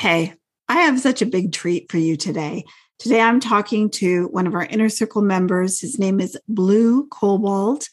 [0.00, 0.32] Hey,
[0.66, 2.64] I have such a big treat for you today.
[2.98, 5.78] Today, I'm talking to one of our inner circle members.
[5.78, 7.86] His name is Blue Cobalt,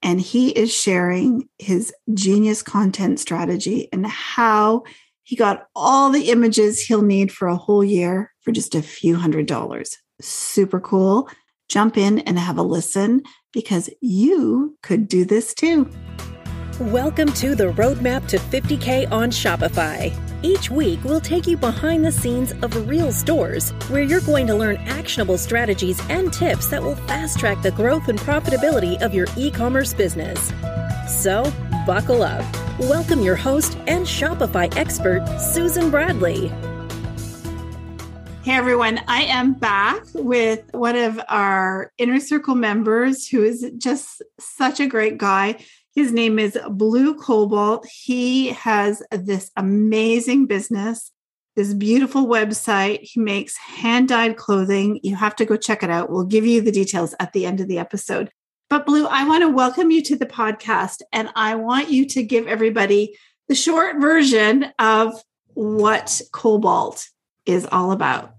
[0.00, 4.84] and he is sharing his genius content strategy and how
[5.24, 9.16] he got all the images he'll need for a whole year for just a few
[9.16, 9.96] hundred dollars.
[10.20, 11.28] Super cool.
[11.68, 13.20] Jump in and have a listen
[13.52, 15.90] because you could do this too.
[16.80, 20.16] Welcome to the Roadmap to 50K on Shopify.
[20.44, 24.54] Each week, we'll take you behind the scenes of real stores where you're going to
[24.54, 29.26] learn actionable strategies and tips that will fast track the growth and profitability of your
[29.36, 30.52] e commerce business.
[31.08, 31.52] So,
[31.84, 32.44] buckle up.
[32.78, 36.52] Welcome your host and Shopify expert, Susan Bradley.
[38.44, 44.22] Hey everyone, I am back with one of our inner circle members who is just
[44.38, 45.56] such a great guy.
[45.94, 47.86] His name is Blue Cobalt.
[47.90, 51.10] He has this amazing business,
[51.56, 53.00] this beautiful website.
[53.02, 55.00] He makes hand dyed clothing.
[55.02, 56.10] You have to go check it out.
[56.10, 58.30] We'll give you the details at the end of the episode.
[58.70, 62.22] But, Blue, I want to welcome you to the podcast and I want you to
[62.22, 63.16] give everybody
[63.48, 65.14] the short version of
[65.54, 67.08] what Cobalt
[67.46, 68.34] is all about.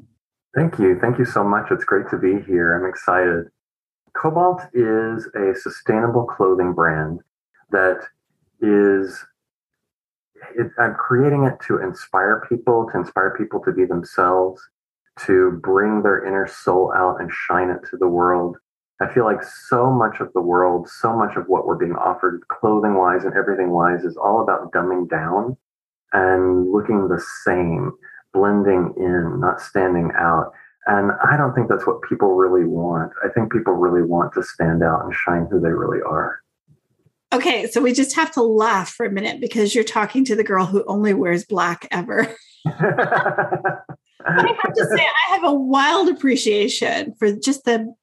[0.55, 0.99] Thank you.
[0.99, 1.71] Thank you so much.
[1.71, 2.75] It's great to be here.
[2.75, 3.47] I'm excited.
[4.15, 7.21] Cobalt is a sustainable clothing brand
[7.71, 8.01] that
[8.61, 9.25] is
[10.55, 14.61] it, I'm creating it to inspire people, to inspire people to be themselves,
[15.25, 18.57] to bring their inner soul out and shine it to the world.
[19.01, 22.41] I feel like so much of the world, so much of what we're being offered,
[22.49, 25.55] clothing wise and everything wise, is all about dumbing down
[26.11, 27.93] and looking the same,
[28.33, 30.51] blending in, not standing out.
[30.87, 33.13] And I don't think that's what people really want.
[33.23, 36.41] I think people really want to stand out and shine who they really are.
[37.31, 40.43] Okay, so we just have to laugh for a minute because you're talking to the
[40.43, 42.27] girl who only wears black ever.
[42.65, 47.93] I have to say, I have a wild appreciation for just the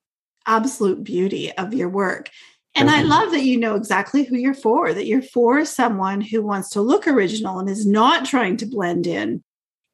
[0.47, 2.31] absolute beauty of your work.
[2.77, 6.43] And I love that you know exactly who you're for, that you're for someone who
[6.43, 9.43] wants to look original and is not trying to blend in.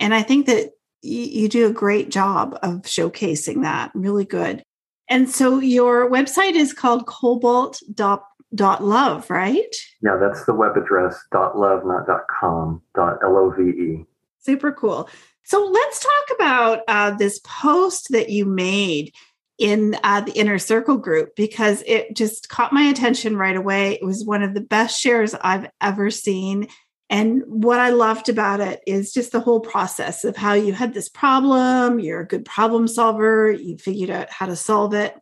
[0.01, 0.71] And I think that
[1.01, 3.93] you, do a great job of showcasing that.
[3.95, 4.65] Really good.
[5.09, 8.21] And so your website is called cobalt.com
[8.55, 9.75] dot love, right?
[10.03, 14.05] Yeah, that's the web address dot love, not dot com, dot L O V E.
[14.39, 15.09] Super cool.
[15.45, 19.13] So let's talk about uh, this post that you made
[19.59, 23.95] in uh, the inner circle group because it just caught my attention right away.
[23.95, 26.69] It was one of the best shares I've ever seen.
[27.11, 30.95] And what I loved about it is just the whole process of how you had
[30.95, 35.15] this problem, you're a good problem solver, you figured out how to solve it.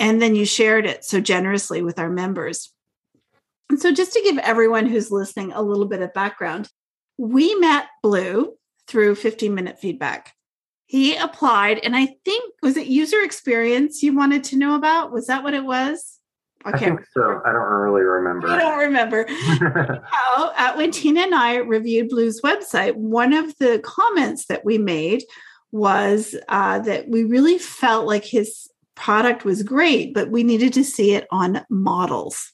[0.00, 2.72] And then you shared it so generously with our members.
[3.70, 6.70] And so, just to give everyone who's listening a little bit of background,
[7.18, 8.54] we met Blue
[8.86, 10.34] through 15 minute feedback.
[10.86, 15.12] He applied, and I think, was it user experience you wanted to know about?
[15.12, 16.18] Was that what it was?
[16.66, 16.76] Okay.
[16.76, 17.40] I think so.
[17.44, 18.48] I don't really remember.
[18.48, 19.26] I don't remember.
[20.10, 24.78] How, uh, when Tina and I reviewed Blue's website, one of the comments that we
[24.78, 25.22] made
[25.70, 30.84] was uh, that we really felt like his product was great, but we needed to
[30.84, 32.52] see it on models.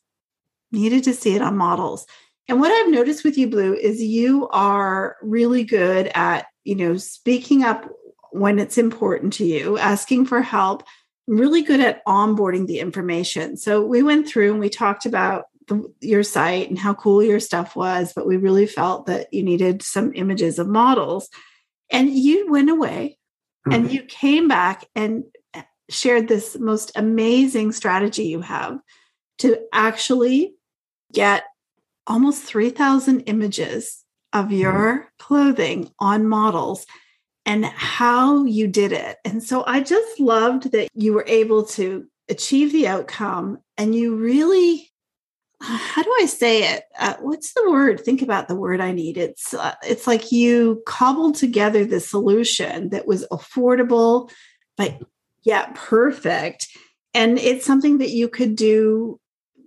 [0.70, 2.06] Needed to see it on models.
[2.48, 6.96] And what I've noticed with you, Blue, is you are really good at, you know,
[6.96, 7.88] speaking up
[8.32, 10.82] when it's important to you, asking for help,
[11.26, 13.56] really good at onboarding the information.
[13.56, 17.40] So we went through and we talked about the, your site and how cool your
[17.40, 21.30] stuff was, but we really felt that you needed some images of models.
[21.90, 23.18] And you went away
[23.66, 23.72] mm-hmm.
[23.72, 25.24] and you came back and
[25.90, 28.78] shared this most amazing strategy you have
[29.38, 30.54] to actually
[31.12, 31.44] get
[32.06, 34.54] almost 3,000 images of mm-hmm.
[34.54, 36.86] your clothing on models
[37.46, 39.18] and how you did it.
[39.24, 44.16] And so I just loved that you were able to achieve the outcome and you
[44.16, 44.90] really
[45.60, 46.84] how do I say it?
[46.98, 48.00] Uh, what's the word?
[48.00, 49.16] Think about the word I need.
[49.16, 54.30] It's uh, it's like you cobbled together the solution that was affordable,
[54.76, 55.00] but
[55.44, 56.68] yeah, perfect.
[57.12, 59.20] And it's something that you could do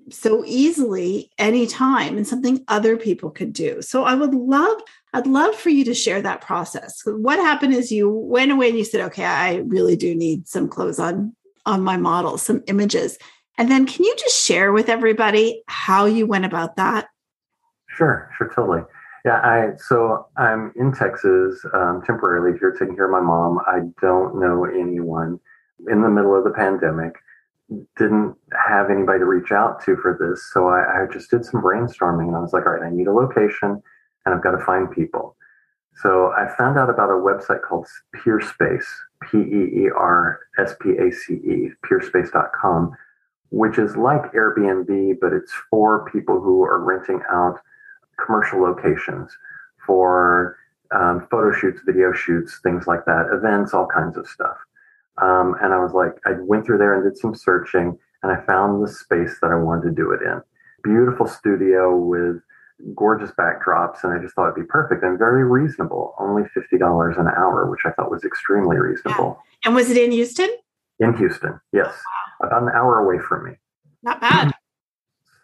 [0.10, 3.82] so easily anytime and something other people could do.
[3.82, 4.82] So I would love,
[5.14, 7.02] I'd love for you to share that process.
[7.06, 10.68] What happened is you went away and you said, okay, I really do need some
[10.68, 11.34] clothes on
[11.66, 13.18] on my model, some images.
[13.58, 17.10] And then can you just share with everybody how you went about that?
[17.90, 18.84] Sure, sure, totally.
[19.26, 23.60] Yeah, I so I'm in Texas um, temporarily here, taking care of my mom.
[23.68, 25.42] I don't know anyone
[25.90, 27.16] in the middle of the pandemic,
[27.98, 28.36] didn't
[28.68, 30.50] have anybody to reach out to for this.
[30.54, 33.08] So I, I just did some brainstorming and I was like, all right, I need
[33.08, 33.82] a location
[34.26, 35.36] and I've got to find people.
[36.02, 38.86] So I found out about a website called Peerspace,
[39.24, 42.96] P E E R S P A C E, peerspace.com,
[43.50, 47.60] which is like Airbnb, but it's for people who are renting out
[48.24, 49.36] commercial locations
[49.86, 50.58] for
[50.92, 54.58] um, photo shoots, video shoots, things like that, events, all kinds of stuff.
[55.22, 58.46] Um, and I was like, I went through there and did some searching, and I
[58.46, 60.42] found the space that I wanted to do it in.
[60.84, 62.38] Beautiful studio with
[62.96, 66.14] gorgeous backdrops, and I just thought it'd be perfect and very reasonable.
[66.20, 69.40] Only fifty dollars an hour, which I thought was extremely reasonable.
[69.40, 69.68] Yeah.
[69.68, 70.50] And was it in Houston?
[71.00, 71.94] In Houston, yes,
[72.42, 72.48] wow.
[72.48, 73.52] about an hour away from me.
[74.04, 74.52] Not bad.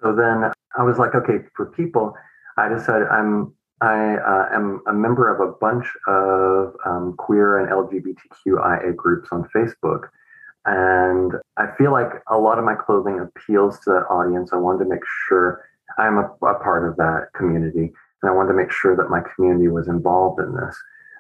[0.01, 2.13] So then I was like, okay, for people,
[2.57, 7.69] I decided I'm I uh, am a member of a bunch of um, queer and
[7.69, 10.07] LGBTQIA groups on Facebook.
[10.65, 14.51] And I feel like a lot of my clothing appeals to that audience.
[14.53, 15.65] I wanted to make sure
[15.97, 17.91] I'm a, a part of that community.
[18.21, 20.77] And I wanted to make sure that my community was involved in this.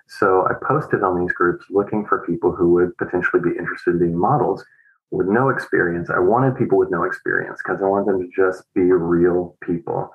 [0.07, 3.99] So I posted on these groups looking for people who would potentially be interested in
[3.99, 4.63] being models
[5.11, 6.09] with no experience.
[6.09, 10.13] I wanted people with no experience because I wanted them to just be real people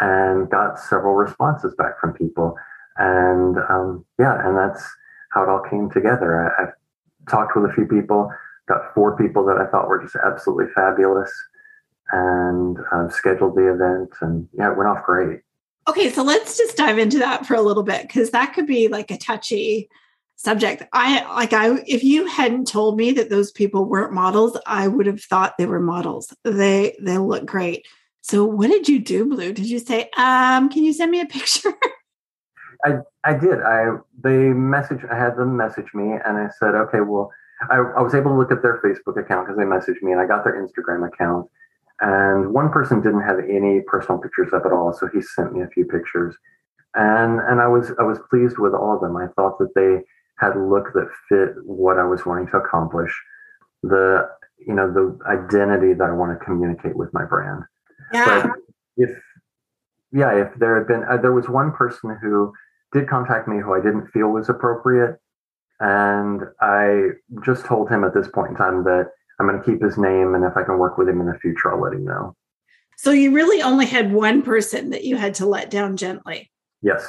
[0.00, 2.56] and got several responses back from people.
[2.96, 4.82] And um, yeah, and that's
[5.32, 6.52] how it all came together.
[6.58, 6.66] I, I
[7.30, 8.30] talked with a few people,
[8.68, 11.30] got four people that I thought were just absolutely fabulous,
[12.12, 14.10] and uh, scheduled the event.
[14.20, 15.40] And yeah, it went off great.
[15.88, 18.88] Okay, so let's just dive into that for a little bit because that could be
[18.88, 19.88] like a touchy
[20.36, 20.82] subject.
[20.92, 25.06] I like I if you hadn't told me that those people weren't models, I would
[25.06, 26.34] have thought they were models.
[26.44, 27.86] They they look great.
[28.22, 29.52] So what did you do, Blue?
[29.52, 31.72] Did you say, um, can you send me a picture?
[32.84, 33.60] I, I did.
[33.60, 37.30] I they message I had them message me and I said, okay, well,
[37.70, 40.20] I, I was able to look at their Facebook account because they messaged me and
[40.20, 41.46] I got their Instagram account.
[42.00, 45.62] And one person didn't have any personal pictures up at all, so he sent me
[45.62, 46.34] a few pictures.
[46.94, 49.16] And and I was I was pleased with all of them.
[49.16, 50.02] I thought that they
[50.38, 53.12] had a look that fit what I was wanting to accomplish,
[53.82, 54.26] the
[54.66, 57.64] you know, the identity that I want to communicate with my brand.
[58.12, 58.46] Yeah.
[58.46, 58.56] But
[58.96, 59.10] if
[60.12, 62.52] yeah, if there had been, uh, there was one person who
[62.92, 65.18] did contact me who I didn't feel was appropriate,
[65.78, 67.10] and I
[67.44, 70.34] just told him at this point in time that I'm going to keep his name,
[70.34, 72.34] and if I can work with him in the future, I'll let him know.
[72.96, 76.50] So you really only had one person that you had to let down gently.
[76.82, 77.06] Yes.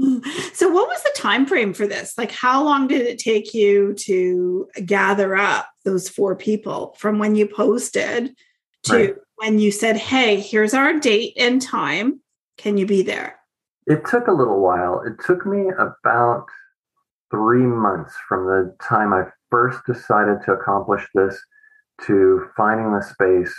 [0.54, 2.16] So what was the time frame for this?
[2.16, 7.34] Like how long did it take you to gather up those four people from when
[7.34, 8.32] you posted
[8.84, 12.20] to right when you said, Hey, here's our date and time.
[12.56, 13.36] Can you be there?
[13.86, 15.02] It took a little while.
[15.06, 16.46] It took me about
[17.30, 21.38] three months from the time I first decided to accomplish this
[22.06, 23.54] to finding the space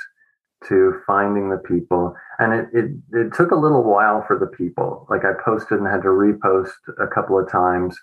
[0.68, 5.08] to finding the people and it, it it took a little while for the people
[5.10, 6.72] like i posted and had to repost
[7.02, 7.98] a couple of times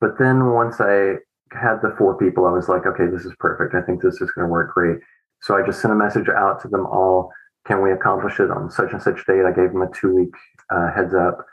[0.00, 1.16] but then once i
[1.52, 4.30] had the four people i was like okay this is perfect i think this is
[4.30, 5.00] going to work great
[5.42, 7.30] so I just sent a message out to them all.
[7.66, 9.44] Can we accomplish it on such and such date?
[9.44, 10.34] I gave them a two week
[10.70, 11.46] uh, heads up.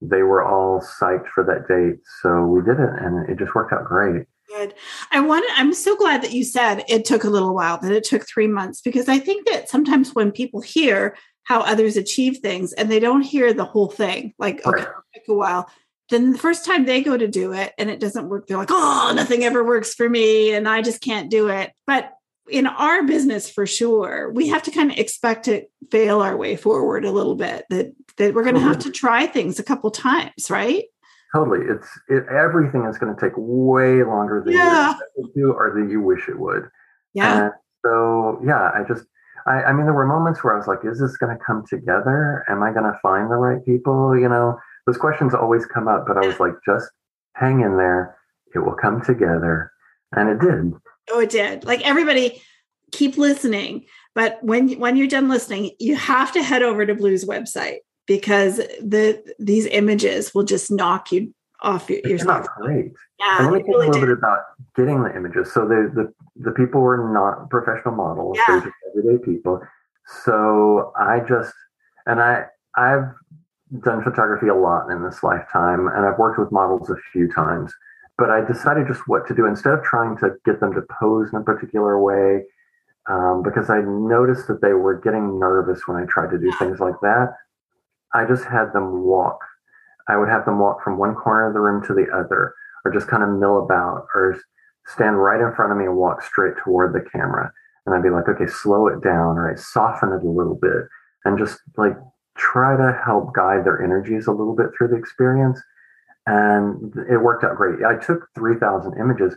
[0.00, 2.00] They were all psyched for that date.
[2.22, 4.26] So we did it and it just worked out great.
[4.48, 4.74] Good.
[5.12, 8.04] I want I'm so glad that you said it took a little while, that it
[8.04, 12.72] took three months, because I think that sometimes when people hear how others achieve things
[12.72, 14.94] and they don't hear the whole thing, like, okay, right.
[15.12, 15.70] it took a while,
[16.08, 18.70] then the first time they go to do it and it doesn't work, they're like,
[18.72, 21.72] oh, nothing ever works for me and I just can't do it.
[21.86, 22.12] But
[22.50, 26.56] in our business for sure we have to kind of expect to fail our way
[26.56, 28.90] forward a little bit that that we're going to have mm-hmm.
[28.90, 30.84] to try things a couple times right?
[31.34, 34.94] Totally it's it, everything is going to take way longer than yeah.
[35.16, 36.68] you do or than you wish it would.
[37.14, 37.44] Yeah.
[37.44, 37.52] And
[37.84, 39.06] so yeah i just
[39.46, 41.64] I, I mean there were moments where i was like is this going to come
[41.68, 42.44] together?
[42.48, 44.18] Am i going to find the right people?
[44.18, 46.90] You know those questions always come up but i was like just
[47.34, 48.16] hang in there.
[48.54, 49.72] It will come together.
[50.12, 50.72] And it did
[51.10, 51.64] Oh, it did.
[51.64, 52.42] Like everybody,
[52.92, 53.86] keep listening.
[54.14, 58.56] But when when you're done listening, you have to head over to Blue's website because
[58.56, 62.00] the these images will just knock you off your.
[62.04, 62.92] It's not great.
[63.18, 64.08] Yeah, let me talk really a little did.
[64.08, 64.38] bit about
[64.76, 65.52] getting the images.
[65.52, 68.44] So the the the people were not professional models; yeah.
[68.48, 69.60] they're just everyday people.
[70.24, 71.54] So I just
[72.06, 73.12] and I I've
[73.80, 77.72] done photography a lot in this lifetime, and I've worked with models a few times
[78.20, 81.30] but I decided just what to do instead of trying to get them to pose
[81.32, 82.44] in a particular way,
[83.08, 86.80] um, because I noticed that they were getting nervous when I tried to do things
[86.80, 87.32] like that.
[88.12, 89.40] I just had them walk.
[90.06, 92.52] I would have them walk from one corner of the room to the other,
[92.84, 94.38] or just kind of mill about, or
[94.86, 97.50] stand right in front of me and walk straight toward the camera.
[97.86, 100.88] And I'd be like, okay, slow it down, or I soften it a little bit,
[101.24, 101.96] and just like
[102.36, 105.58] try to help guide their energies a little bit through the experience
[106.26, 107.84] and it worked out great.
[107.84, 109.36] I took 3,000 images,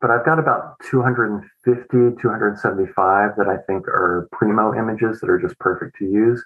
[0.00, 5.58] but I've got about 250, 275 that I think are primo images that are just
[5.58, 6.44] perfect to use.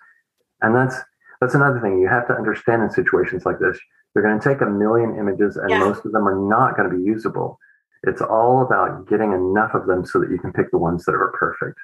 [0.60, 0.96] And that's
[1.40, 3.78] that's another thing you have to understand in situations like this.
[4.14, 5.78] You're going to take a million images, and yeah.
[5.78, 7.58] most of them are not going to be usable.
[8.02, 11.14] It's all about getting enough of them so that you can pick the ones that
[11.14, 11.78] are perfect.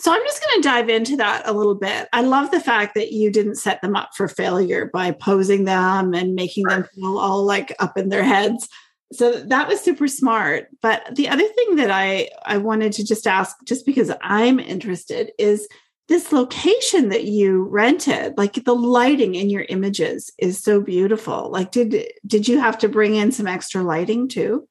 [0.00, 2.08] So I'm just going to dive into that a little bit.
[2.14, 6.14] I love the fact that you didn't set them up for failure by posing them
[6.14, 8.66] and making them feel all like up in their heads.
[9.12, 10.68] So that was super smart.
[10.80, 15.32] But the other thing that I I wanted to just ask just because I'm interested
[15.38, 15.68] is
[16.08, 21.70] this location that you rented like the lighting in your images is so beautiful like
[21.70, 24.66] did did you have to bring in some extra lighting too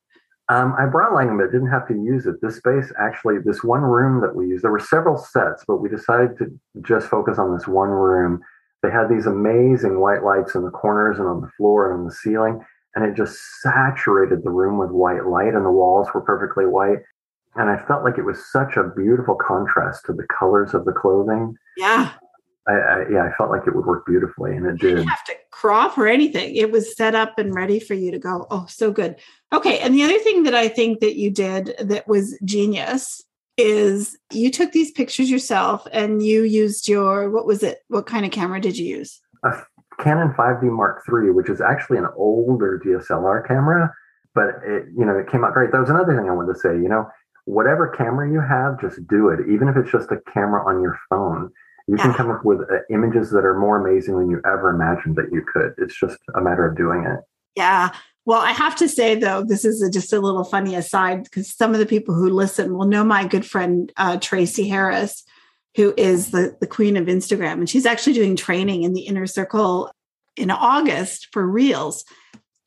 [0.50, 2.42] um, I brought lighting, but didn't have to use it.
[2.42, 5.90] This space, actually, this one room that we used, there were several sets, but we
[5.90, 8.42] decided to just focus on this one room.
[8.82, 12.06] They had these amazing white lights in the corners and on the floor and on
[12.06, 12.66] the ceiling,
[12.96, 17.00] and it just saturated the room with white light, and the walls were perfectly white.
[17.56, 20.94] And I felt like it was such a beautiful contrast to the colors of the
[20.94, 21.56] clothing.
[21.78, 22.12] Yeah.
[22.70, 24.90] I, I, yeah, I felt like it would work beautifully, and it did.
[24.90, 25.10] you did.
[25.10, 26.56] have to crop or anything.
[26.56, 28.46] It was set up and ready for you to go.
[28.52, 29.16] Oh, so good.
[29.52, 33.24] Okay, and the other thing that I think that you did that was genius
[33.58, 37.80] is you took these pictures yourself and you used your what was it?
[37.88, 39.20] What kind of camera did you use?
[39.44, 39.52] A
[40.00, 43.92] Canon 5D Mark III, which is actually an older DSLR camera,
[44.36, 45.72] but it you know it came out great.
[45.72, 46.70] That was another thing I wanted to say.
[46.70, 47.08] You know,
[47.46, 51.00] whatever camera you have, just do it, even if it's just a camera on your
[51.10, 51.52] phone
[51.90, 52.04] you yeah.
[52.04, 55.30] can come up with uh, images that are more amazing than you ever imagined that
[55.32, 55.74] you could.
[55.80, 57.20] It's just a matter of doing it.
[57.56, 57.90] Yeah.
[58.26, 61.52] Well, I have to say though, this is a, just a little funny aside because
[61.52, 65.24] some of the people who listen will know my good friend uh, Tracy Harris,
[65.76, 69.26] who is the the queen of Instagram, and she's actually doing training in the inner
[69.26, 69.92] circle
[70.38, 72.06] in August for Reels.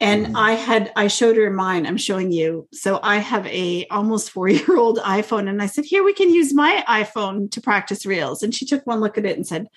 [0.02, 0.37] And mm-hmm.
[0.37, 1.87] I had I showed her mine.
[1.87, 2.68] I'm showing you.
[2.73, 6.28] So I have a almost four year old iPhone, and I said, "Here, we can
[6.35, 9.68] use my iPhone to practice reels." And she took one look at it and said,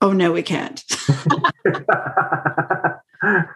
[0.00, 0.82] "Oh no, we can't."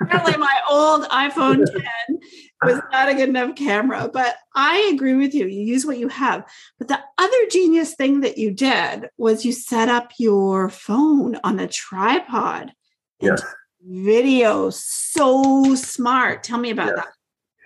[0.01, 1.65] Apparently, my old iPhone
[2.09, 2.19] 10
[2.63, 4.11] was not a good enough camera.
[4.13, 5.47] But I agree with you.
[5.47, 6.43] You use what you have.
[6.79, 11.61] But the other genius thing that you did was you set up your phone on
[11.61, 12.73] a tripod.
[13.21, 13.43] Yes
[13.89, 14.71] video.
[14.71, 16.43] So smart.
[16.43, 16.97] Tell me about yes.
[16.97, 17.09] that.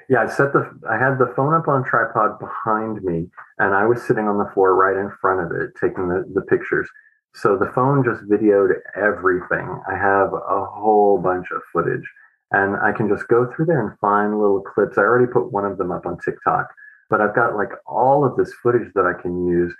[0.08, 3.86] Yeah i set the i had the phone up on tripod behind me and i
[3.86, 6.88] was sitting on the floor right in front of it taking the, the pictures.
[7.34, 9.80] So the phone just videoed everything.
[9.90, 12.06] I have a whole bunch of footage
[12.50, 14.98] and i can just go through there and find little clips.
[14.98, 16.68] I already put one of them up on tiktok
[17.08, 19.72] but i've got like all of this footage that i can use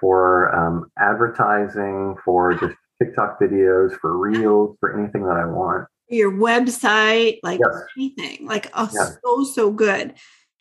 [0.00, 5.88] for um, advertising for just TikTok videos, for reels, for anything that I want.
[6.08, 7.82] Your website, like yes.
[7.96, 9.18] anything, like oh, yes.
[9.24, 10.14] so so good.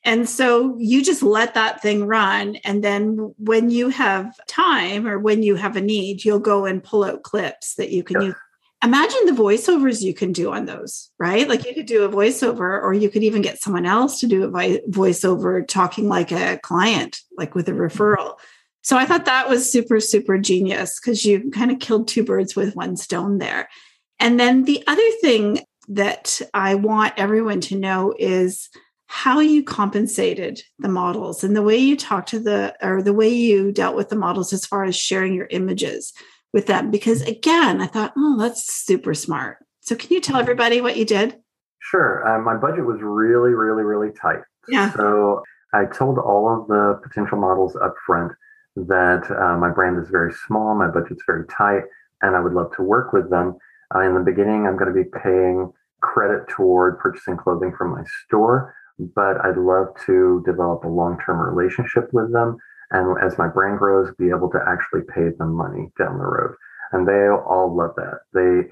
[0.03, 2.55] And so you just let that thing run.
[2.63, 6.83] And then when you have time or when you have a need, you'll go and
[6.83, 8.27] pull out clips that you can yes.
[8.27, 8.35] use.
[8.83, 11.49] Imagine the voiceovers you can do on those, right?
[11.49, 14.43] Like you could do a voiceover, or you could even get someone else to do
[14.43, 14.49] a
[14.87, 17.81] voiceover talking like a client, like with a mm-hmm.
[18.87, 22.55] So I thought that was super, super genius because you kind of killed two birds
[22.55, 23.67] with one stone there.
[24.17, 28.69] And then the other thing that I want everyone to know is
[29.07, 33.27] how you compensated the models and the way you talked to the or the way
[33.27, 36.13] you dealt with the models as far as sharing your images
[36.53, 36.89] with them.
[36.89, 39.57] Because again i thought oh that's super smart.
[39.81, 41.35] So can you tell everybody what you did?
[41.79, 44.43] Sure uh, my budget was really really really tight.
[44.69, 44.93] Yeah.
[44.93, 48.31] So i told all of the potential models up front
[48.85, 51.83] that uh, my brand is very small, my budget's very tight,
[52.21, 53.57] and I would love to work with them.
[53.95, 58.03] Uh, in the beginning, I'm going to be paying credit toward purchasing clothing from my
[58.25, 58.75] store,
[59.15, 62.57] but I'd love to develop a long term relationship with them.
[62.91, 66.55] And as my brand grows, be able to actually pay them money down the road.
[66.91, 68.19] And they all love that.
[68.33, 68.69] They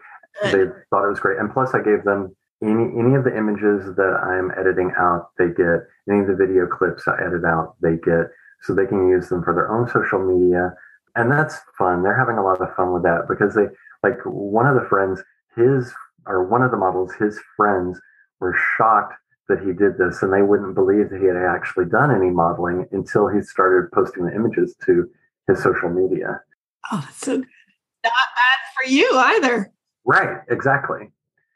[0.52, 1.40] they thought it was great.
[1.40, 5.48] And plus, I gave them any any of the images that I'm editing out, they
[5.48, 5.88] get.
[6.08, 8.30] Any of the video clips I edit out, they get
[8.66, 10.74] so they can use them for their own social media.
[11.16, 12.04] And that's fun.
[12.04, 13.68] They're having a lot of fun with that because they,
[14.04, 15.22] like, one of the friends,
[15.56, 15.94] his,
[16.26, 18.00] or one of the models, his friends
[18.40, 19.14] were shocked
[19.48, 22.88] that he did this and they wouldn't believe that he had actually done any modeling
[22.92, 25.08] until he started posting the images to
[25.48, 26.42] his social media.
[26.92, 27.38] Oh, so.
[27.38, 27.44] Not
[28.04, 29.72] bad for you either.
[30.06, 31.12] Right, exactly.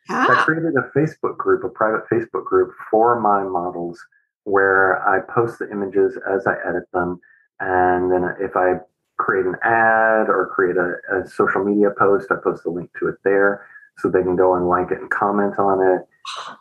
[0.10, 0.26] Yeah.
[0.30, 0.44] I ah.
[0.44, 4.00] created a Facebook group, a private Facebook group for my models
[4.44, 7.20] where I post the images as I edit them.
[7.60, 8.76] And then if I
[9.18, 13.08] create an ad or create a, a social media post, I post a link to
[13.10, 13.66] it there
[13.98, 16.08] so they can go and like it and comment on it.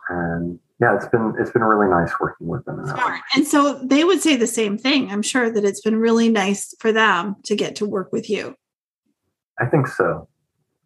[0.09, 2.83] And yeah, it's been it's been really nice working with them.
[3.35, 5.11] And so they would say the same thing.
[5.11, 8.55] I'm sure that it's been really nice for them to get to work with you.
[9.59, 10.27] I think so.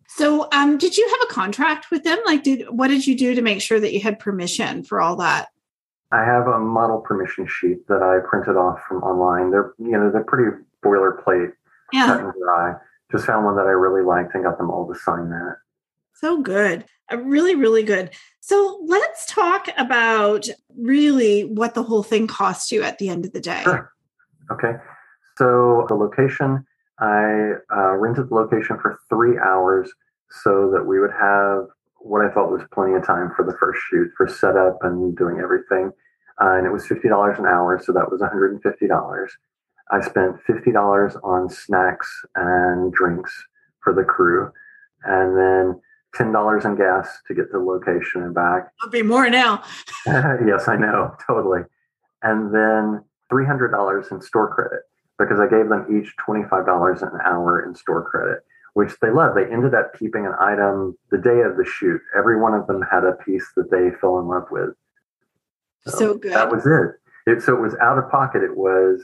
[0.07, 2.19] So, um, did you have a contract with them?
[2.25, 5.15] Like, did what did you do to make sure that you had permission for all
[5.17, 5.47] that?
[6.13, 9.50] I have a model permission sheet that I printed off from online.
[9.50, 10.55] They're you know they're pretty
[10.86, 11.51] boilerplate,
[11.91, 12.05] yeah.
[12.05, 12.75] cut and dry.
[13.12, 15.58] Just found one that I really liked and got them all to sign that.
[16.13, 18.12] So good, uh, really, really good.
[18.41, 23.34] So let's talk about really what the whole thing cost you at the end of
[23.34, 23.63] the day.
[23.63, 23.91] Sure.
[24.51, 24.74] Okay,
[25.38, 26.63] so the location
[27.00, 29.91] I uh, rented the location for three hours
[30.29, 31.65] so that we would have
[31.98, 35.39] what I thought was plenty of time for the first shoot for setup and doing
[35.39, 35.91] everything.
[36.41, 39.27] Uh, and it was $50 an hour, so that was $150.
[39.91, 43.31] I spent $50 on snacks and drinks
[43.83, 44.51] for the crew,
[45.03, 45.81] and then
[46.15, 48.71] $10 in gas to get to the location and back.
[48.81, 49.63] It'll be more now.
[50.05, 51.61] yes, I know, totally.
[52.21, 54.81] And then $300 in store credit
[55.19, 58.39] because I gave them each $25 an hour in store credit,
[58.73, 59.35] which they love.
[59.35, 62.01] They ended up keeping an item the day of the shoot.
[62.17, 64.69] Every one of them had a piece that they fell in love with.
[65.87, 66.33] So, so good.
[66.33, 67.31] That was it.
[67.31, 67.41] it.
[67.41, 68.43] So it was out of pocket.
[68.43, 69.03] It was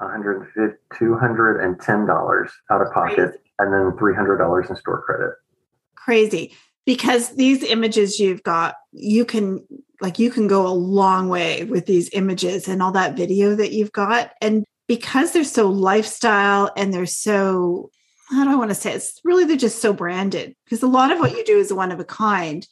[0.00, 3.38] $150, $210 out of pocket, Crazy.
[3.58, 5.34] and then $300 in store credit.
[5.94, 6.54] Crazy.
[6.86, 9.66] Because these images you've got, you can
[10.00, 13.72] like you can go a long way with these images and all that video that
[13.72, 14.30] you've got.
[14.40, 17.90] And because they're so lifestyle and they're so
[18.30, 18.96] how do I want to say it?
[18.96, 21.90] it's really they're just so branded because a lot of what you do is one
[21.90, 22.66] of a kind.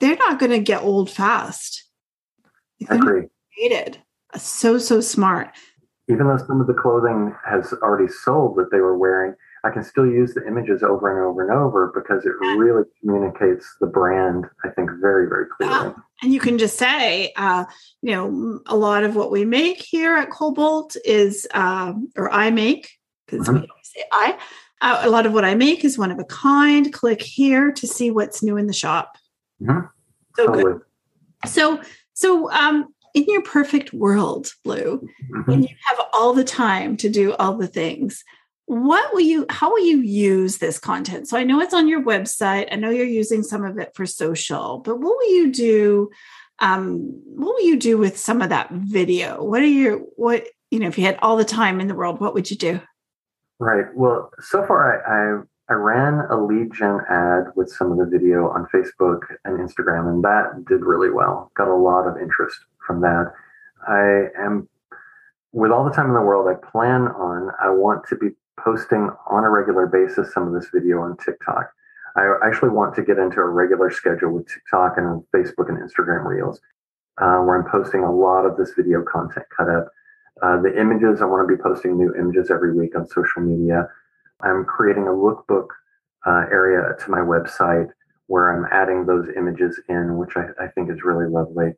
[0.00, 1.84] They're not going to get old fast.
[2.88, 3.28] I agree.
[3.54, 3.98] Created
[4.36, 5.50] so so smart.
[6.08, 9.84] Even though some of the clothing has already sold that they were wearing, I can
[9.84, 14.46] still use the images over and over and over because it really communicates the brand,
[14.64, 15.74] I think, very, very clearly.
[15.74, 15.92] Yeah.
[16.22, 17.64] And you can just say, uh,
[18.02, 22.50] you know, a lot of what we make here at Cobalt is, uh, or I
[22.50, 22.90] make,
[23.26, 23.60] because mm-hmm.
[23.60, 24.36] we say I,
[24.80, 26.92] uh, a lot of what I make is one of a kind.
[26.92, 29.16] Click here to see what's new in the shop.
[29.62, 29.86] Mm-hmm.
[30.34, 30.64] So totally.
[30.64, 30.80] good.
[31.46, 31.80] So,
[32.20, 35.50] so um, in your perfect world, Blue, mm-hmm.
[35.50, 38.22] when you have all the time to do all the things,
[38.66, 41.28] what will you how will you use this content?
[41.28, 42.68] So i know it's on your website.
[42.70, 46.10] I know you're using some of it for social but what will you do
[46.58, 49.42] um, what will you do with some of that video?
[49.42, 52.20] What are your what you know if you had all the time in the world
[52.20, 52.80] what would you do?
[53.58, 53.86] Right.
[53.94, 58.48] Well so far i i, ran a lead gen ad with some of the video
[58.50, 63.00] on facebook and instagram and that did really well got a lot of interest from
[63.00, 63.32] that
[63.88, 64.68] i am
[65.52, 68.28] with all the time in the world i plan on i want to be
[68.64, 71.72] posting on a regular basis some of this video on TikTok.
[72.16, 76.24] I actually want to get into a regular schedule with TikTok and Facebook and Instagram
[76.24, 76.60] Reels,
[77.18, 79.88] uh, where I'm posting a lot of this video content cut up.
[80.42, 83.88] Uh, the images, I want to be posting new images every week on social media.
[84.42, 85.68] I'm creating a lookbook
[86.26, 87.88] uh, area to my website
[88.26, 91.72] where I'm adding those images in, which I, I think is really lovely.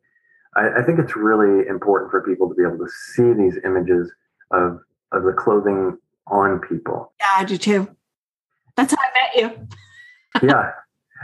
[0.56, 4.12] I, I think it's really important for people to be able to see these images
[4.50, 4.80] of,
[5.12, 5.96] of the clothing
[6.26, 7.12] on people.
[7.20, 7.88] Yeah, I do too.
[8.76, 9.68] That's how I met you.
[10.48, 10.72] yeah.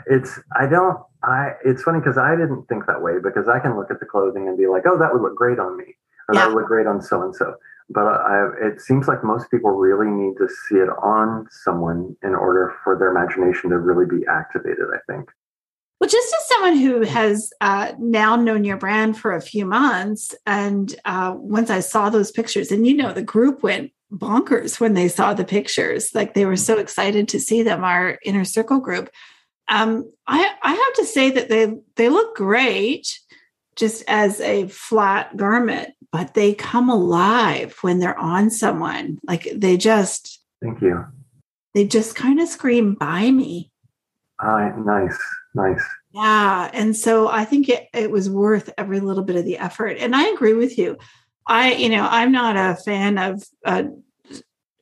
[0.06, 3.76] It's I don't I it's funny because I didn't think that way because I can
[3.76, 5.96] look at the clothing and be like, oh, that would look great on me.
[6.28, 6.40] Or yeah.
[6.40, 7.54] that would look great on so and so.
[7.90, 12.34] But I, it seems like most people really need to see it on someone in
[12.34, 15.30] order for their imagination to really be activated, I think.
[16.00, 20.34] Well, just as someone who has uh, now known your brand for a few months,
[20.46, 24.94] and uh, once I saw those pictures, and you know, the group went bonkers when
[24.94, 26.14] they saw the pictures.
[26.14, 29.10] Like they were so excited to see them, our inner circle group.
[29.68, 33.18] Um, I, I have to say that they they look great
[33.76, 39.18] just as a flat garment, but they come alive when they're on someone.
[39.26, 41.04] Like they just thank you.
[41.74, 43.70] They just kind of scream by me.
[44.42, 45.18] Uh, nice,
[45.54, 45.82] nice.
[46.12, 46.70] Yeah.
[46.72, 49.98] And so I think it, it was worth every little bit of the effort.
[49.98, 50.96] And I agree with you.
[51.46, 53.84] I, you know, I'm not a fan of uh,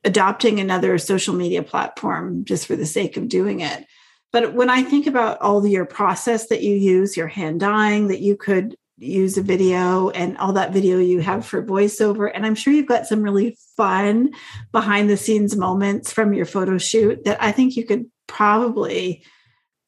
[0.03, 3.85] adopting another social media platform just for the sake of doing it.
[4.31, 8.19] But when I think about all your process that you use, your hand dyeing, that
[8.19, 12.31] you could use a video and all that video you have for voiceover.
[12.33, 14.31] And I'm sure you've got some really fun
[14.71, 19.23] behind the scenes moments from your photo shoot that I think you could probably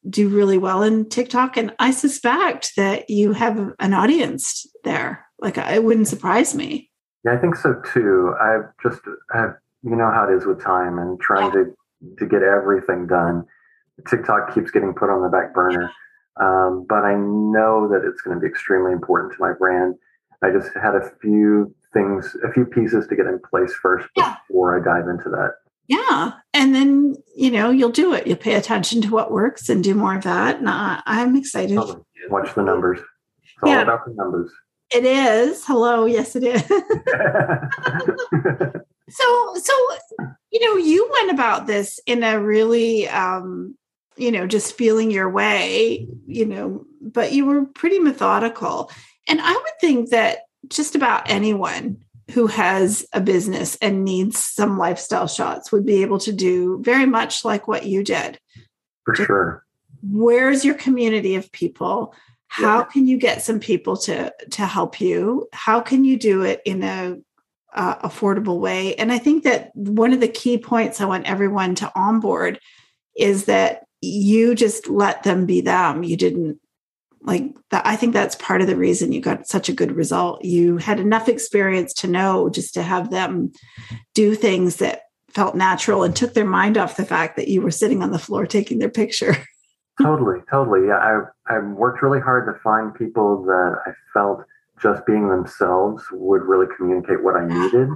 [0.08, 1.56] do really well in TikTok.
[1.56, 5.26] And I suspect that you have an audience there.
[5.38, 6.90] Like it wouldn't surprise me.
[7.24, 8.34] Yeah, I think so too.
[8.40, 9.00] I've just
[9.34, 11.64] I've you know how it is with time and trying yeah.
[11.64, 13.44] to to get everything done.
[14.08, 15.90] TikTok keeps getting put on the back burner.
[16.40, 19.94] Um, but I know that it's going to be extremely important to my brand.
[20.42, 24.36] I just had a few things, a few pieces to get in place first Yeah.
[24.48, 25.54] before I dive into that.
[25.88, 26.32] Yeah.
[26.54, 28.26] And then, you know, you'll do it.
[28.26, 30.60] You'll pay attention to what works and do more of that.
[30.60, 31.76] And I, I'm excited.
[32.28, 33.00] Watch the numbers.
[33.42, 34.50] It's all about the numbers.
[34.94, 35.64] It is.
[35.66, 36.06] Hello.
[36.06, 36.62] Yes, it is.
[39.10, 39.72] so, so,
[40.50, 43.76] you know, you went about this in a really, um,
[44.16, 48.90] you know, just feeling your way, you know, but you were pretty methodical.
[49.28, 51.98] And I would think that just about anyone
[52.32, 57.06] who has a business and needs some lifestyle shots would be able to do very
[57.06, 58.38] much like what you did.
[59.04, 59.64] For sure.
[60.02, 62.14] where's your community of people
[62.48, 62.84] how Yeah.
[62.84, 66.82] can you get some people to to help you how can you do it in
[66.82, 67.16] a
[67.74, 71.74] uh, affordable way and i think that one of the key points i want everyone
[71.76, 72.58] to onboard
[73.16, 76.02] is that you just let them be them.
[76.02, 76.58] You didn't
[77.22, 80.42] like that i think that's part of the reason you got such a good result.
[80.42, 83.52] You had enough experience to know just to have them
[84.14, 87.70] do things that felt natural and took their mind off the fact that you were
[87.70, 89.36] sitting on the floor taking their picture.
[90.00, 90.86] Totally, totally.
[90.86, 94.42] Yeah, I I worked really hard to find people that I felt
[94.80, 97.88] just being themselves would really communicate what I needed,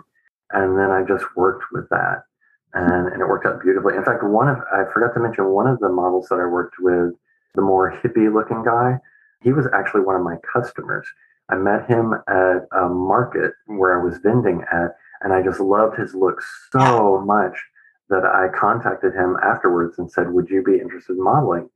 [0.50, 2.24] and then I just worked with that,
[2.74, 3.96] and and it worked out beautifully.
[3.96, 6.76] In fact, one of I forgot to mention one of the models that I worked
[6.80, 7.12] with,
[7.54, 8.98] the more hippie looking guy,
[9.42, 11.06] he was actually one of my customers.
[11.48, 15.98] I met him at a market where I was vending at, and I just loved
[15.98, 17.56] his look so much
[18.08, 21.70] that I contacted him afterwards and said, "Would you be interested in modeling?"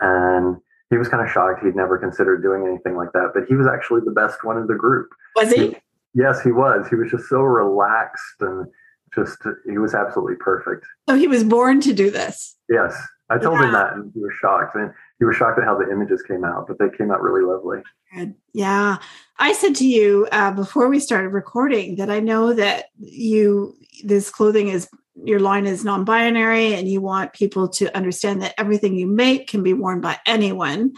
[0.00, 0.56] and
[0.90, 1.64] he was kind of shocked.
[1.64, 4.66] He'd never considered doing anything like that, but he was actually the best one in
[4.66, 5.10] the group.
[5.36, 5.76] was he
[6.14, 6.88] Yes, he was.
[6.88, 8.66] He was just so relaxed and
[9.14, 10.86] just he was absolutely perfect.
[11.08, 12.96] so he was born to do this Yes,
[13.28, 14.76] I told him that, and he was shocked.
[14.76, 17.42] And he was shocked at how the images came out, but they came out really
[17.42, 17.82] lovely.
[18.14, 18.34] Good.
[18.54, 18.98] Yeah.
[19.40, 24.30] I said to you uh, before we started recording that I know that you, this
[24.30, 24.88] clothing is,
[25.24, 29.48] your line is non binary and you want people to understand that everything you make
[29.48, 30.92] can be worn by anyone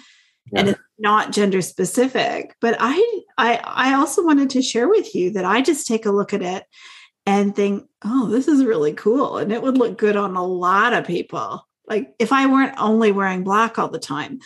[0.55, 2.55] and it's not gender specific.
[2.61, 6.13] But I, I, I also wanted to share with you that I just take a
[6.13, 6.65] look at it
[7.27, 9.39] and think, oh, this is really cool.
[9.39, 11.67] And it would look good on a lot of people.
[11.87, 14.41] Like if I weren't only wearing black all the time,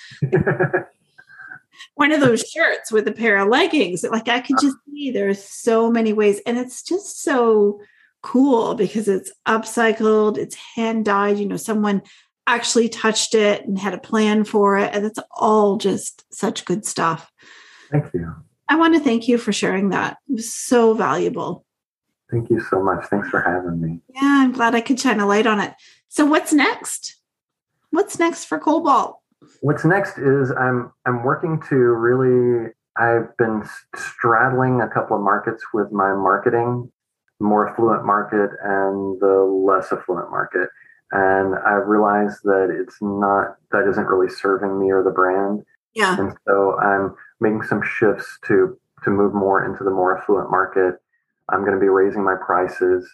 [1.94, 4.04] one of those shirts with a pair of leggings.
[4.04, 4.66] Like I could uh-huh.
[4.66, 6.40] just see there's so many ways.
[6.46, 7.80] And it's just so
[8.22, 12.02] cool because it's upcycled, it's hand dyed, you know, someone
[12.46, 14.94] actually touched it and had a plan for it.
[14.94, 17.30] And it's all just such good stuff.
[17.90, 18.34] Thank you.
[18.68, 20.16] I want to thank you for sharing that.
[20.28, 21.65] It was so valuable.
[22.30, 23.06] Thank you so much.
[23.06, 24.00] Thanks for having me.
[24.08, 25.74] Yeah, I'm glad I could shine a light on it.
[26.08, 27.16] So what's next?
[27.90, 29.20] What's next for Cobalt?
[29.60, 33.62] What's next is I'm I'm working to really I've been
[33.94, 36.90] straddling a couple of markets with my marketing,
[37.40, 40.68] more affluent market and the less affluent market.
[41.12, 45.62] And I realized that it's not that isn't really serving me or the brand.
[45.94, 46.18] Yeah.
[46.18, 50.96] And so I'm making some shifts to to move more into the more affluent market.
[51.50, 53.08] I'm going to be raising my prices.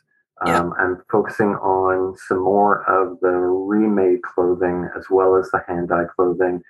[0.47, 5.89] Um, I'm focusing on some more of the remade clothing as well as the hand
[5.91, 6.63] dyed clothing,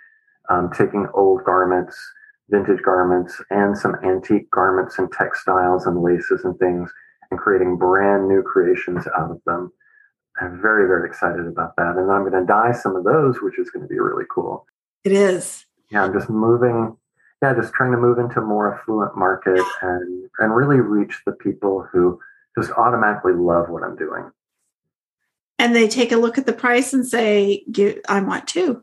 [0.51, 1.97] um, taking old garments,
[2.51, 6.91] vintage garments, and some antique garments and textiles and laces and things,
[7.31, 9.73] and creating brand new creations out of them.
[10.41, 11.97] I'm very, very excited about that.
[11.97, 14.67] And I'm going to dye some of those, which is going to be really cool
[15.05, 15.65] It is.
[15.91, 16.97] yeah, I'm just moving.
[17.43, 21.87] Yeah, just trying to move into more affluent market and and really reach the people
[21.93, 22.21] who
[22.57, 24.31] just automatically love what I'm doing.
[25.59, 27.65] And they take a look at the price and say,
[28.09, 28.83] I want two.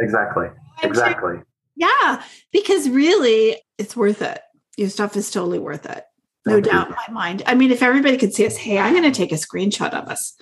[0.00, 0.46] Exactly.
[0.80, 1.40] Exactly.
[1.74, 2.22] Yeah,
[2.52, 4.40] because really it's worth it.
[4.76, 6.04] Your stuff is totally worth it.
[6.46, 6.70] No Thank you.
[6.70, 7.42] doubt in my mind.
[7.46, 10.08] I mean, if everybody could see us, hey, I'm going to take a screenshot of
[10.08, 10.36] us.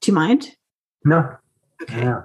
[0.00, 0.56] Do you mind?
[1.04, 1.36] No.
[1.80, 2.00] Okay.
[2.00, 2.22] Yeah.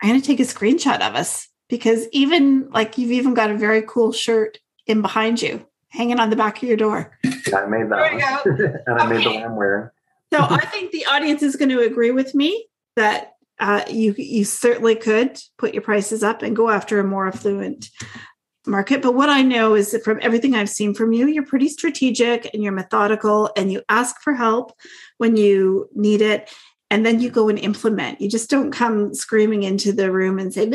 [0.00, 3.56] I'm going to take a screenshot of us because even like you've even got a
[3.56, 7.16] very cool shirt in behind you hanging on the back of your door.
[7.24, 8.60] yeah, I made There we that one.
[8.86, 9.34] and I made the Okay.
[9.40, 9.90] one I'm wearing.
[10.32, 14.44] So I think the audience is going to agree with me that uh, you you
[14.44, 17.88] certainly could put your prices up and go after a more affluent
[18.66, 19.00] market.
[19.00, 22.50] But what I know is that from everything I've seen from you, you're pretty strategic
[22.52, 24.72] and you're methodical and you ask for help
[25.18, 26.50] when you need it.
[26.90, 28.20] And then you go and implement.
[28.20, 30.66] You just don't come screaming into the room and say,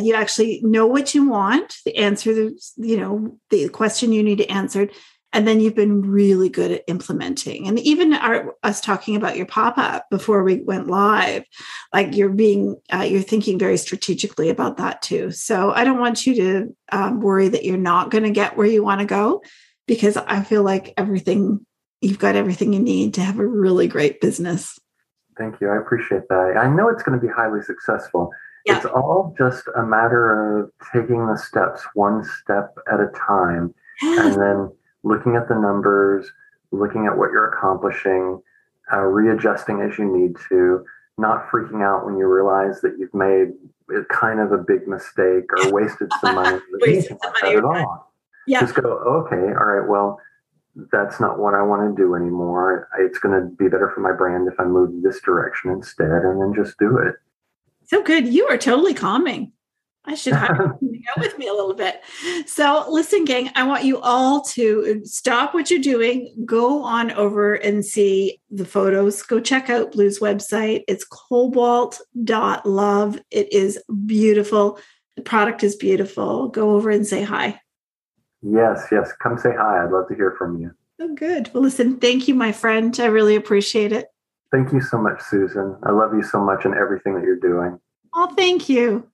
[0.00, 4.40] you actually know what you want, the answer, the- you know, the question you need
[4.42, 4.92] answered,
[5.32, 7.68] and then you've been really good at implementing.
[7.68, 11.44] And even our, us talking about your pop-up before we went live
[11.92, 15.30] like you're being uh, you're thinking very strategically about that too.
[15.30, 18.66] So i don't want you to um, worry that you're not going to get where
[18.66, 19.42] you want to go
[19.86, 21.64] because i feel like everything
[22.00, 24.79] you've got everything you need to have a really great business
[25.38, 28.30] thank you i appreciate that i know it's going to be highly successful
[28.66, 28.76] yeah.
[28.76, 34.34] it's all just a matter of taking the steps one step at a time and
[34.34, 34.70] then
[35.02, 36.30] looking at the numbers,
[36.72, 38.40] looking at what you're accomplishing,
[38.92, 40.84] uh, readjusting as you need to,
[41.18, 43.52] not freaking out when you realize that you've made
[44.08, 46.60] kind of a big mistake or wasted some money.
[46.80, 48.12] wasted some money at all.
[48.46, 48.60] Yeah.
[48.60, 50.18] Just go, okay, all right, well,
[50.92, 52.88] that's not what I want to do anymore.
[52.98, 56.40] It's going to be better for my brand if I move this direction instead, and
[56.40, 57.14] then just do it.
[57.86, 58.28] So good.
[58.28, 59.52] You are totally calming.
[60.04, 62.00] I should have you go with me a little bit.
[62.46, 67.54] So, listen, gang, I want you all to stop what you're doing, go on over
[67.54, 69.22] and see the photos.
[69.22, 70.84] Go check out Blue's website.
[70.88, 73.20] It's cobalt.love.
[73.30, 74.78] It is beautiful.
[75.16, 76.48] The product is beautiful.
[76.48, 77.60] Go over and say hi.
[78.42, 79.12] Yes, yes.
[79.22, 79.84] Come say hi.
[79.84, 80.70] I'd love to hear from you.
[81.00, 81.50] Oh, good.
[81.52, 82.98] Well, listen, thank you, my friend.
[83.00, 84.08] I really appreciate it.
[84.52, 85.76] Thank you so much, Susan.
[85.84, 87.78] I love you so much and everything that you're doing.
[88.14, 89.08] Oh, thank you.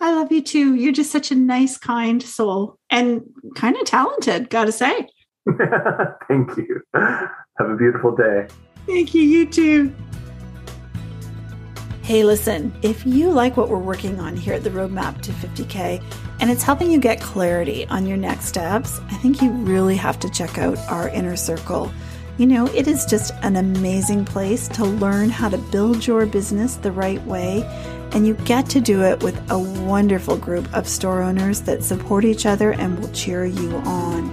[0.00, 0.74] I love you too.
[0.74, 3.22] You're just such a nice, kind soul and
[3.54, 5.08] kind of talented, gotta say.
[6.28, 6.80] Thank you.
[6.94, 8.46] Have a beautiful day.
[8.86, 9.22] Thank you.
[9.22, 9.94] You too.
[12.02, 16.02] Hey, listen, if you like what we're working on here at the Roadmap to 50K
[16.40, 20.18] and it's helping you get clarity on your next steps, I think you really have
[20.18, 21.92] to check out our inner circle.
[22.38, 26.74] You know, it is just an amazing place to learn how to build your business
[26.74, 27.62] the right way
[28.10, 32.24] and you get to do it with a wonderful group of store owners that support
[32.24, 34.28] each other and will cheer you on.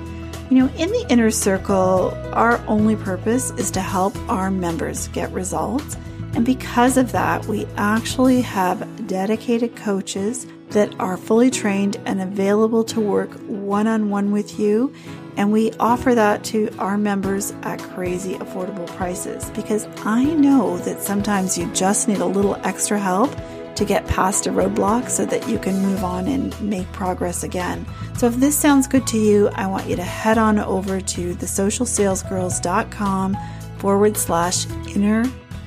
[0.49, 5.31] You know, in the inner circle, our only purpose is to help our members get
[5.31, 5.95] results.
[6.33, 12.83] And because of that, we actually have dedicated coaches that are fully trained and available
[12.83, 14.93] to work one on one with you.
[15.35, 21.01] And we offer that to our members at crazy affordable prices because I know that
[21.01, 23.31] sometimes you just need a little extra help
[23.75, 27.85] to get past a roadblock so that you can move on and make progress again.
[28.17, 31.35] So if this sounds good to you, I want you to head on over to
[31.35, 33.37] thesocialsalesgirls.com
[33.77, 35.23] forward slash inner